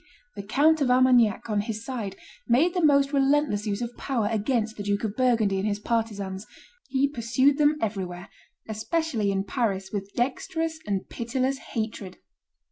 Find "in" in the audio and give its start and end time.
9.29-9.43